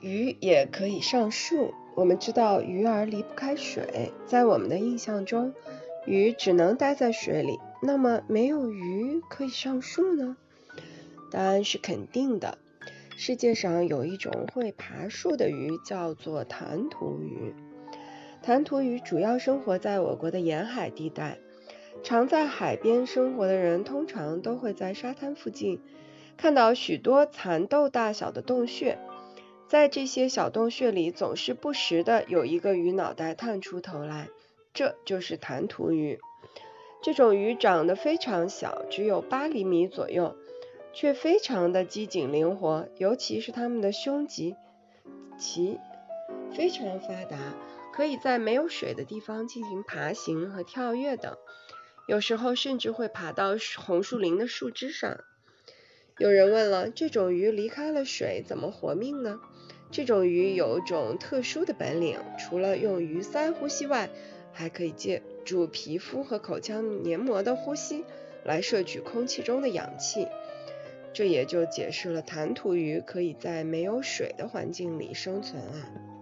[0.00, 1.72] 鱼也可以上树。
[1.94, 5.54] 我们知道鱼儿离不开水，在我们的印象中，
[6.04, 7.58] 鱼只能待在水里。
[7.82, 10.36] 那么，没有鱼可以上树呢？
[11.30, 12.58] 答案是肯定的。
[13.16, 17.54] 世界上有一种会爬树的鱼，叫做弹涂鱼。
[18.42, 21.38] 弹涂鱼主要生活在我国的沿海地带。
[22.02, 25.80] 常在海边生活的人，通常都会在沙滩附近
[26.36, 28.98] 看到许多蚕豆大小的洞穴。
[29.68, 34.28] 在这些小洞穴里，总是不时的有一个鱼脑袋探出头来，
[34.72, 36.20] 这就是弹涂鱼。
[37.02, 40.36] 这种鱼长得非常小，只有八厘米左右，
[40.92, 44.56] 却非常的机警灵活，尤其是它们的胸鳍
[45.38, 45.78] 鳍
[46.54, 47.36] 非常发达，
[47.92, 51.36] 可以在没有水的地方进行爬行和跳跃等，
[52.06, 55.18] 有时候甚至会爬到红树林的树枝上。
[56.18, 59.38] 有人问了，这种鱼离开了水怎么活命呢？
[59.90, 64.08] 这种鱼有一种特殊的本领，除了用鱼鳃呼吸外，
[64.50, 68.02] 还可以借助皮肤和口腔黏膜的呼吸
[68.44, 70.26] 来摄取空气中的氧气。
[71.12, 76.15] 这也就解释了弹涂鱼可以在没有水的环境里生存啊。